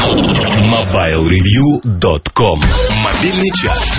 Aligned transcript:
MobileReview.com 0.00 2.62
Мобильный 3.04 3.50
час. 3.54 3.98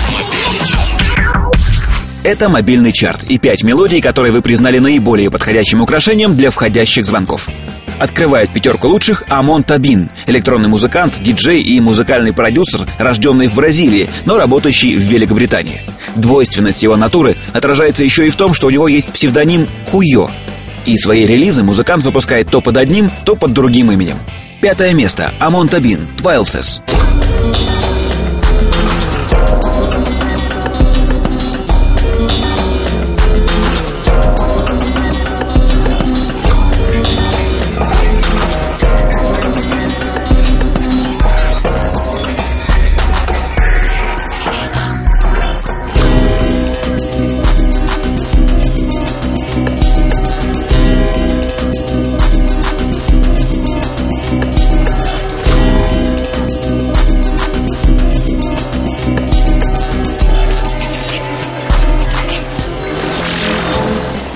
Это 2.24 2.48
мобильный 2.48 2.92
чарт 2.92 3.22
и 3.22 3.38
пять 3.38 3.62
мелодий, 3.62 4.00
которые 4.00 4.32
вы 4.32 4.42
признали 4.42 4.80
наиболее 4.80 5.30
подходящим 5.30 5.80
украшением 5.80 6.36
для 6.36 6.50
входящих 6.50 7.06
звонков. 7.06 7.48
Открывает 8.00 8.50
пятерку 8.50 8.88
лучших 8.88 9.22
Амон 9.28 9.62
Табин, 9.62 10.10
электронный 10.26 10.68
музыкант, 10.68 11.20
диджей 11.20 11.62
и 11.62 11.78
музыкальный 11.78 12.32
продюсер, 12.32 12.80
рожденный 12.98 13.46
в 13.46 13.54
Бразилии, 13.54 14.10
но 14.24 14.38
работающий 14.38 14.96
в 14.96 15.02
Великобритании. 15.02 15.82
Двойственность 16.16 16.82
его 16.82 16.96
натуры 16.96 17.36
отражается 17.52 18.02
еще 18.02 18.26
и 18.26 18.30
в 18.30 18.34
том, 18.34 18.54
что 18.54 18.66
у 18.66 18.70
него 18.70 18.88
есть 18.88 19.12
псевдоним 19.12 19.68
Куйо. 19.92 20.32
И 20.84 20.96
свои 20.96 21.26
релизы 21.26 21.62
музыкант 21.62 22.02
выпускает 22.02 22.50
то 22.50 22.60
под 22.60 22.76
одним, 22.76 23.08
то 23.24 23.36
под 23.36 23.52
другим 23.52 23.92
именем. 23.92 24.16
Пятое 24.62 24.94
место. 24.94 25.34
Амон 25.40 25.68
Табин. 25.68 26.06
Твайлсес. 26.16 26.80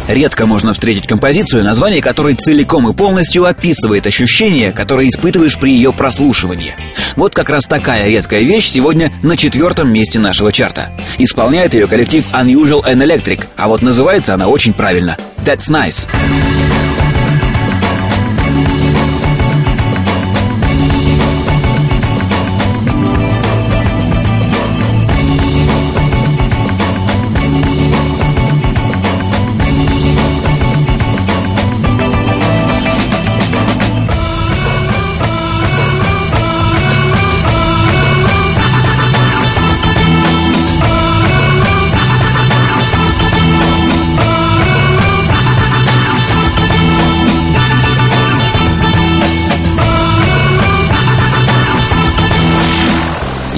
Редко 0.08 0.46
можно 0.46 0.72
встретить 0.72 1.06
композицию, 1.06 1.64
название 1.64 2.00
которой 2.00 2.34
целиком 2.34 2.88
и 2.88 2.94
полностью 2.94 3.44
описывает 3.44 4.06
ощущения, 4.06 4.72
которые 4.72 5.08
испытываешь 5.08 5.58
при 5.58 5.72
ее 5.72 5.92
прослушивании. 5.92 6.74
Вот 7.16 7.34
как 7.34 7.50
раз 7.50 7.66
такая 7.66 8.06
редкая 8.08 8.42
вещь 8.42 8.68
сегодня 8.68 9.10
на 9.22 9.36
четвертом 9.36 9.92
месте 9.92 10.18
нашего 10.18 10.52
чарта. 10.52 10.92
Исполняет 11.18 11.74
ее 11.74 11.86
коллектив 11.86 12.24
Unusual 12.32 12.84
and 12.84 13.04
Electric, 13.04 13.46
а 13.56 13.68
вот 13.68 13.82
называется 13.82 14.34
она 14.34 14.48
очень 14.48 14.72
правильно. 14.72 15.16
That's 15.44 15.70
nice. 15.70 16.08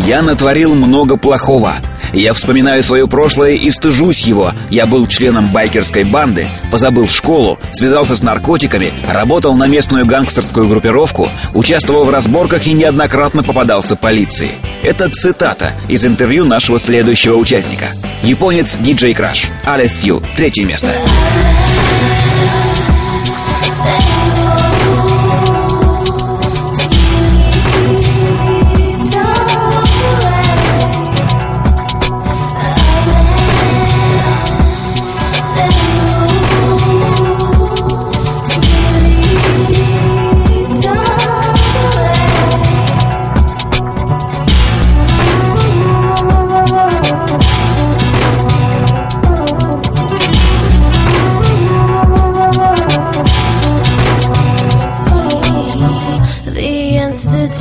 Я 0.09 0.23
натворил 0.23 0.75
много 0.75 1.19
плохого. 1.19 1.75
Я 2.15 2.33
вспоминаю 2.33 2.83
свое 2.83 3.07
прошлое 3.07 3.57
и 3.57 3.71
стыжусь 3.71 4.25
его. 4.25 4.53
Я 4.71 4.87
был 4.87 5.07
членом 5.07 5.49
байкерской 5.49 6.05
банды, 6.05 6.47
позабыл 6.71 7.11
школу, 7.11 7.59
связался 7.73 8.17
с 8.17 8.23
наркотиками, 8.23 8.91
работал 9.07 9.53
на 9.53 9.67
местную 9.67 10.07
гангстерскую 10.07 10.67
группировку, 10.67 11.29
участвовал 11.53 12.07
в 12.07 12.11
разборках 12.11 12.67
и 12.67 12.73
неоднократно 12.73 13.43
попадался 13.43 13.97
полиции. 13.97 14.53
Это 14.83 15.11
цитата 15.11 15.73
из 15.89 16.07
интервью 16.07 16.47
нашего 16.47 16.79
следующего 16.79 17.37
участника. 17.37 17.89
Японец 18.23 18.79
Диджей 18.81 19.13
Краш. 19.13 19.49
Алеф 19.67 19.93
Фью. 19.93 20.23
Третье 20.35 20.65
место. 20.65 20.97
The 23.79 24.18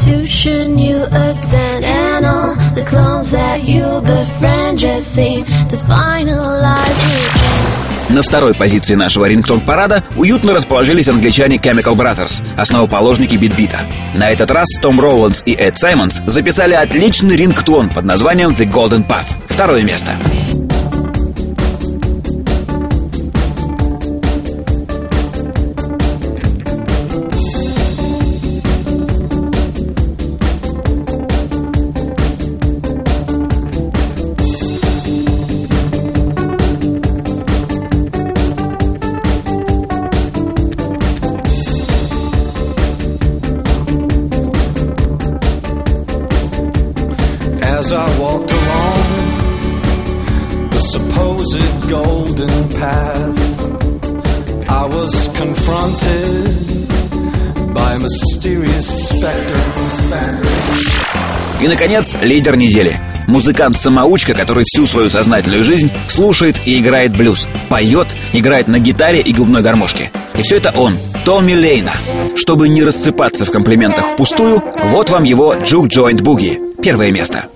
institution 0.08 0.78
you 0.78 1.04
attend 1.04 1.84
and 1.84 2.26
all 2.26 2.56
the 2.76 2.84
clones 2.86 3.32
that 3.32 3.64
you 3.64 3.84
befriend 4.02 4.80
just 4.80 5.14
seem 5.14 5.46
to 5.46 5.78
finalize 5.88 7.00
with 7.06 7.48
На 8.10 8.22
второй 8.22 8.54
позиции 8.54 8.96
нашего 8.96 9.26
рингтон-парада 9.26 10.02
уютно 10.16 10.54
расположились 10.54 11.10
англичане 11.10 11.58
Chemical 11.58 11.94
Brothers, 11.94 12.42
основоположники 12.56 13.36
битбита. 13.36 13.82
На 14.16 14.30
этот 14.30 14.50
раз 14.50 14.70
Том 14.82 15.02
Роуландс 15.02 15.44
и 15.46 15.52
Эд 15.52 15.78
Саймонс 15.78 16.22
записали 16.26 16.74
отличный 16.74 17.36
рингтон 17.36 17.90
под 17.90 18.06
названием 18.06 18.52
The 18.52 18.66
Golden 18.66 19.06
Path. 19.06 19.36
Второе 19.50 19.84
место. 19.84 20.12
As 47.88 47.94
I 47.94 48.20
walked 48.20 48.52
along 48.52 49.04
the 50.72 50.80
supposed 50.92 51.90
golden 51.90 52.50
path, 52.76 53.40
I 54.68 54.86
was 54.88 55.30
confronted 55.38 56.90
by 57.74 57.98
mysterious 57.98 59.08
specter. 59.08 59.56
И, 61.62 61.68
наконец, 61.70 62.18
лидер 62.22 62.58
недели. 62.58 63.00
Музыкант-самоучка, 63.28 64.34
который 64.34 64.66
всю 64.68 64.86
свою 64.86 65.10
сознательную 65.10 65.64
жизнь 65.64 65.90
слушает 66.10 66.60
и 66.66 66.78
играет 66.80 67.16
блюз, 67.16 67.48
поет, 67.70 68.08
играет 68.34 68.68
на 68.68 68.80
гитаре 68.80 69.22
и 69.22 69.32
губной 69.32 69.62
гармошке. 69.62 70.12
И 70.38 70.42
все 70.42 70.58
это 70.58 70.74
он, 70.76 70.98
Томми 71.24 71.54
Лейна. 71.54 71.94
Чтобы 72.36 72.68
не 72.68 72.84
рассыпаться 72.84 73.46
в 73.46 73.52
комплиментах 73.52 74.08
впустую, 74.12 74.62
вот 74.84 75.10
вам 75.10 75.24
его 75.24 75.54
Juke 75.56 75.88
Joint 75.88 76.20
Boogie. 76.20 76.60
Первое 76.82 77.12
место. 77.14 77.48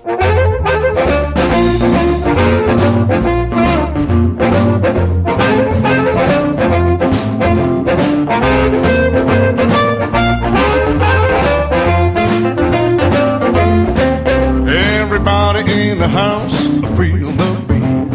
In 15.72 15.98
the 15.98 16.08
house, 16.08 16.54
I 16.84 16.94
feel 16.96 17.30
the 17.40 17.50
beat. 17.68 18.08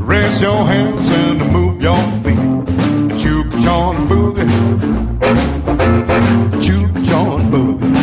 Raise 0.00 0.42
your 0.42 0.66
hands 0.66 1.10
and 1.10 1.52
move 1.52 1.82
your 1.82 2.02
feet. 2.22 3.18
Juke 3.18 3.50
John 3.62 4.06
Boogie. 4.06 4.48
Juke 6.60 7.02
John 7.02 7.50
Boogie. 7.50 7.94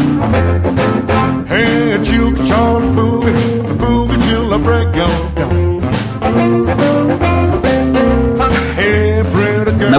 Hey, 1.47 2.03
Juke 2.03 2.41
John 2.43 2.95
Boogie. 2.95 3.63
Boogie 3.77 4.19
till 4.27 4.53
I 4.53 4.57
break 4.57 4.95
your 4.95 5.17
down. 5.35 7.30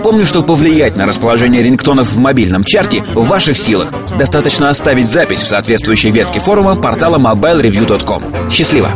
Напомню, 0.03 0.27
что 0.27 0.43
повлиять 0.43 0.97
на 0.97 1.07
расположение 1.07 1.63
рингтонов 1.63 2.11
в 2.11 2.19
мобильном 2.19 2.65
чарте 2.65 3.05
в 3.15 3.29
ваших 3.29 3.57
силах. 3.57 3.95
Достаточно 4.19 4.69
оставить 4.69 5.07
запись 5.07 5.43
в 5.43 5.47
соответствующей 5.47 6.11
ветке 6.11 6.41
форума 6.41 6.75
портала 6.75 7.19
mobilereview.com. 7.19 8.51
Счастливо! 8.51 8.89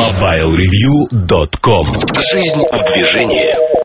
MobileReview.com 0.00 1.86
Жизнь 2.32 2.62
в 2.72 2.92
движении 2.92 3.79